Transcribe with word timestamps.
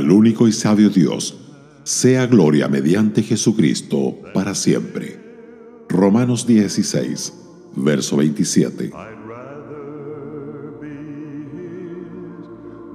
al 0.00 0.10
único 0.10 0.48
y 0.48 0.52
sabio 0.52 0.88
Dios, 0.88 1.36
sea 1.84 2.26
gloria 2.26 2.68
mediante 2.68 3.22
Jesucristo 3.22 4.16
para 4.32 4.54
siempre. 4.54 5.20
Romanos 5.90 6.46
16, 6.46 7.34
verso 7.76 8.16
27. 8.16 8.86
I'd 8.86 8.92
rather 9.28 10.72
be 10.80 10.88
his 11.52 12.46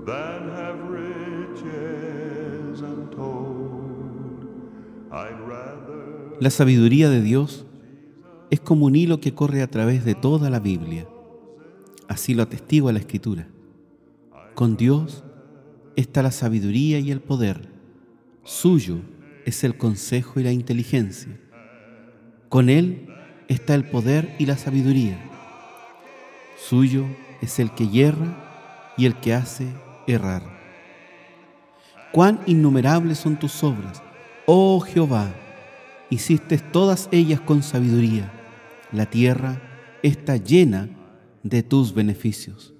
than 0.05 0.49
have 0.49 0.79
riches 0.89 2.81
untold. 2.81 4.47
I'd 5.11 5.39
rather 5.47 6.35
La 6.39 6.49
sabiduría 6.49 7.11
de 7.11 7.21
Dios 7.21 7.67
es 8.49 8.59
como 8.59 8.87
un 8.87 8.95
hilo 8.95 9.19
que 9.19 9.35
corre 9.35 9.61
a 9.61 9.69
través 9.69 10.03
de 10.05 10.15
toda 10.15 10.49
la 10.49 10.59
Biblia. 10.59 11.07
Así 12.07 12.33
lo 12.33 12.41
atestigua 12.41 12.91
la 12.93 12.99
Escritura. 12.99 13.47
Con 14.55 14.75
Dios 14.75 15.23
está 15.95 16.21
la 16.21 16.31
sabiduría 16.31 16.99
y 16.99 17.11
el 17.11 17.21
poder. 17.21 17.69
Suyo 18.43 18.99
es 19.45 19.63
el 19.63 19.77
consejo 19.77 20.39
y 20.39 20.43
la 20.43 20.51
inteligencia. 20.51 21.37
Con 22.49 22.69
Él 22.69 23.07
está 23.47 23.75
el 23.75 23.85
poder 23.85 24.35
y 24.39 24.45
la 24.45 24.57
sabiduría. 24.57 25.19
Suyo 26.57 27.05
es 27.41 27.59
el 27.59 27.71
que 27.71 27.87
hierra 27.87 28.93
y 28.97 29.05
el 29.05 29.15
que 29.19 29.33
hace 29.33 29.67
errar. 30.07 30.43
Cuán 32.11 32.39
innumerables 32.45 33.19
son 33.19 33.37
tus 33.37 33.63
obras, 33.63 34.01
oh 34.45 34.79
Jehová. 34.79 35.33
Hiciste 36.09 36.57
todas 36.57 37.09
ellas 37.11 37.41
con 37.41 37.61
sabiduría. 37.61 38.31
La 38.91 39.05
tierra 39.07 39.61
está 40.01 40.37
llena 40.37 40.89
de 41.43 41.63
tus 41.63 41.93
beneficios. 41.93 42.73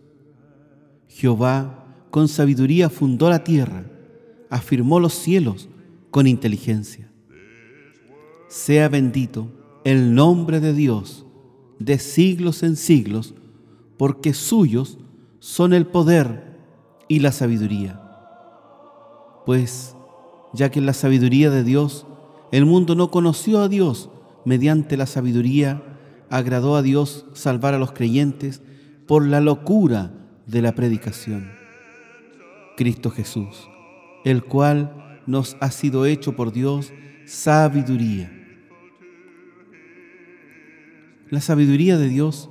Jehová 1.09 1.84
con 2.15 2.29
sabiduría 2.29 2.89
fundó 2.89 3.29
la 3.29 3.43
tierra, 3.43 3.83
afirmó 4.49 5.01
los 5.01 5.13
cielos 5.13 5.67
con 6.11 6.27
inteligencia. 6.27 7.11
Sea 8.47 8.87
bendito 8.87 9.51
el 9.83 10.15
nombre 10.15 10.61
de 10.61 10.73
Dios 10.73 11.25
de 11.77 11.99
siglos 11.99 12.63
en 12.63 12.77
siglos, 12.77 13.33
porque 13.97 14.33
suyos 14.33 14.97
son 15.39 15.73
el 15.73 15.87
poder 15.87 16.57
y 17.09 17.19
la 17.19 17.33
sabiduría. 17.33 18.01
Pues, 19.45 19.97
ya 20.53 20.71
que 20.71 20.79
en 20.79 20.85
la 20.85 20.93
sabiduría 20.93 21.49
de 21.49 21.65
Dios 21.65 22.07
el 22.53 22.65
mundo 22.65 22.95
no 22.95 23.11
conoció 23.11 23.59
a 23.59 23.67
Dios, 23.67 24.09
mediante 24.45 24.95
la 24.95 25.05
sabiduría 25.05 25.83
agradó 26.29 26.77
a 26.77 26.81
Dios 26.81 27.25
salvar 27.33 27.73
a 27.73 27.77
los 27.77 27.91
creyentes 27.91 28.61
por 29.05 29.27
la 29.27 29.41
locura 29.41 30.13
de 30.47 30.61
la 30.61 30.75
predicación. 30.75 31.64
Cristo 32.75 33.09
Jesús, 33.09 33.69
el 34.23 34.43
cual 34.43 35.21
nos 35.27 35.57
ha 35.59 35.71
sido 35.71 36.05
hecho 36.05 36.35
por 36.35 36.51
Dios 36.51 36.93
sabiduría. 37.25 38.31
La 41.29 41.41
sabiduría 41.41 41.97
de 41.97 42.07
Dios 42.07 42.49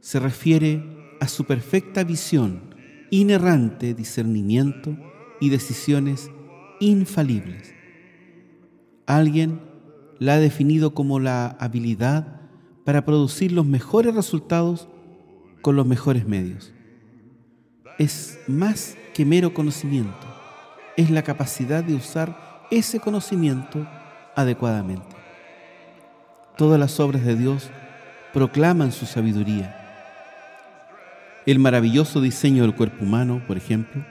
se 0.00 0.20
refiere 0.20 0.84
a 1.20 1.28
su 1.28 1.44
perfecta 1.44 2.04
visión, 2.04 2.74
inerrante 3.10 3.94
discernimiento 3.94 4.96
y 5.40 5.48
decisiones 5.48 6.30
infalibles. 6.80 7.74
Alguien 9.06 9.60
la 10.18 10.34
ha 10.34 10.40
definido 10.40 10.94
como 10.94 11.20
la 11.20 11.48
habilidad 11.60 12.40
para 12.84 13.04
producir 13.04 13.52
los 13.52 13.66
mejores 13.66 14.14
resultados 14.14 14.88
con 15.62 15.76
los 15.76 15.86
mejores 15.86 16.26
medios. 16.26 16.75
Es 17.98 18.38
más 18.46 18.96
que 19.14 19.24
mero 19.24 19.54
conocimiento, 19.54 20.26
es 20.96 21.10
la 21.10 21.22
capacidad 21.22 21.82
de 21.82 21.94
usar 21.94 22.66
ese 22.70 23.00
conocimiento 23.00 23.86
adecuadamente. 24.34 25.16
Todas 26.56 26.78
las 26.78 27.00
obras 27.00 27.24
de 27.24 27.36
Dios 27.36 27.70
proclaman 28.34 28.92
su 28.92 29.06
sabiduría. 29.06 29.82
El 31.46 31.58
maravilloso 31.58 32.20
diseño 32.20 32.62
del 32.62 32.74
cuerpo 32.74 33.04
humano, 33.04 33.42
por 33.46 33.56
ejemplo, 33.56 34.04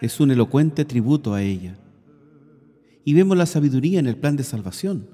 es 0.00 0.20
un 0.20 0.30
elocuente 0.30 0.84
tributo 0.84 1.34
a 1.34 1.42
ella. 1.42 1.76
Y 3.04 3.14
vemos 3.14 3.36
la 3.36 3.46
sabiduría 3.46 4.00
en 4.00 4.06
el 4.06 4.16
plan 4.16 4.36
de 4.36 4.44
salvación. 4.44 5.08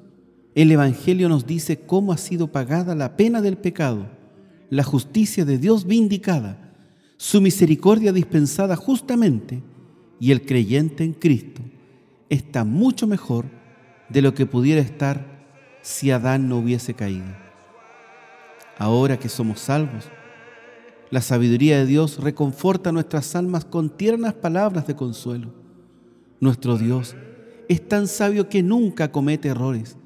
El 0.55 0.71
Evangelio 0.71 1.29
nos 1.29 1.47
dice 1.47 1.81
cómo 1.81 2.13
ha 2.13 2.17
sido 2.19 2.53
pagada 2.53 2.95
la 2.95 3.17
pena 3.17 3.41
del 3.41 3.57
pecado, 3.57 4.07
la 4.71 4.85
justicia 4.85 5.45
de 5.45 5.59
Dios 5.59 5.85
vindicada, 5.85 6.64
su 7.25 7.41
misericordia 7.41 8.13
dispensada 8.13 8.77
justamente, 8.77 9.63
y 10.21 10.31
el 10.31 10.45
creyente 10.45 11.05
en 11.05 11.15
Cristo 11.15 11.63
está 12.29 12.65
mucho 12.65 13.07
mejor 13.07 13.47
de 14.11 14.21
lo 14.21 14.35
que 14.35 14.45
pudiera 14.45 14.83
estar 14.83 15.25
si 15.81 16.11
Adán 16.11 16.51
no 16.51 16.59
hubiese 16.59 16.93
caído. 16.93 17.35
Ahora 18.77 19.19
que 19.19 19.31
somos 19.31 19.61
salvos, 19.61 20.11
la 21.09 21.23
sabiduría 21.23 21.79
de 21.79 21.87
Dios 21.87 22.19
reconforta 22.23 22.93
nuestras 22.93 23.35
almas 23.35 23.65
con 23.65 23.89
tiernas 23.89 24.35
palabras 24.35 24.87
de 24.87 24.95
consuelo. 24.95 25.49
Nuestro 26.41 26.77
Dios 26.77 27.17
es 27.71 27.89
tan 27.89 28.07
sabio 28.07 28.51
que 28.51 28.63
nunca 28.63 29.13
comete 29.13 29.49
errores, 29.49 29.97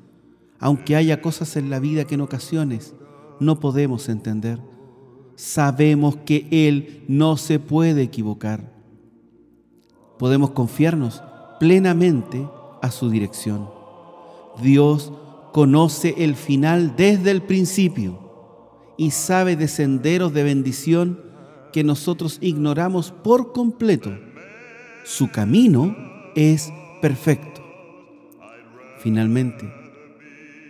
aunque 0.60 0.94
haya 0.94 1.20
cosas 1.20 1.56
en 1.56 1.68
la 1.68 1.80
vida 1.80 2.04
que 2.04 2.14
en 2.14 2.20
ocasiones 2.20 2.94
no 3.40 3.58
podemos 3.58 4.08
entender. 4.08 4.60
Sabemos 5.38 6.16
que 6.26 6.48
Él 6.50 7.04
no 7.06 7.36
se 7.36 7.60
puede 7.60 8.02
equivocar. 8.02 8.72
Podemos 10.18 10.50
confiarnos 10.50 11.22
plenamente 11.60 12.44
a 12.82 12.90
su 12.90 13.08
dirección. 13.08 13.70
Dios 14.60 15.12
conoce 15.52 16.16
el 16.18 16.34
final 16.34 16.96
desde 16.96 17.30
el 17.30 17.42
principio 17.42 18.18
y 18.96 19.12
sabe 19.12 19.54
de 19.54 19.68
senderos 19.68 20.34
de 20.34 20.42
bendición 20.42 21.20
que 21.72 21.84
nosotros 21.84 22.38
ignoramos 22.40 23.12
por 23.12 23.52
completo. 23.52 24.18
Su 25.04 25.30
camino 25.30 25.96
es 26.34 26.72
perfecto. 27.00 27.62
Finalmente, 28.98 29.72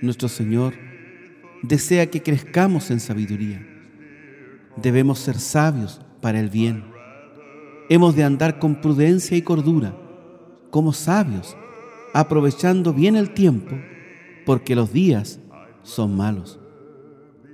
nuestro 0.03 0.29
Señor 0.29 0.75
desea 1.63 2.11
que 2.11 2.23
crezcamos 2.23 2.91
en 2.91 3.01
sabiduría. 3.01 3.68
Debemos 4.81 5.19
ser 5.19 5.39
sabios 5.39 6.01
para 6.21 6.39
el 6.39 6.51
bien. 6.51 6.85
Hemos 7.89 8.15
de 8.15 8.23
andar 8.23 8.59
con 8.61 8.81
prudencia 8.81 9.37
y 9.37 9.43
cordura, 9.43 9.97
como 10.71 10.93
sabios, 10.93 11.57
aprovechando 12.15 12.93
bien 12.93 13.17
el 13.17 13.35
tiempo, 13.35 13.77
porque 14.47 14.77
los 14.77 14.93
días 14.93 15.41
son 15.83 16.17
malos. 16.17 16.61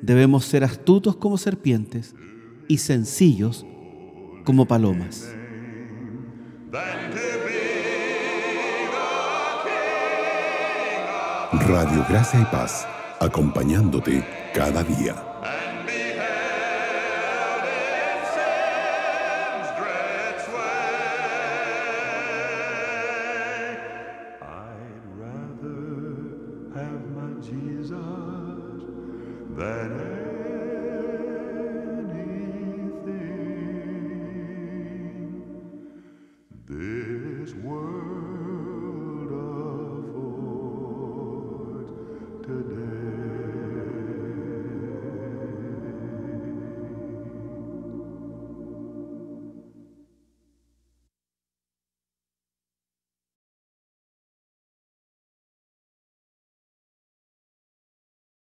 Debemos 0.03 0.45
ser 0.45 0.65
astutos 0.65 1.17
como 1.17 1.39
serpientes 1.39 2.15
y 2.69 2.79
sencillos 2.79 3.65
como 4.45 4.67
palomas. 4.67 5.34
Radio 11.53 12.05
Gracia 12.09 12.41
y 12.41 12.45
Paz, 12.45 12.87
acompañándote 13.21 14.23
cada 14.53 14.83
día. 14.83 15.15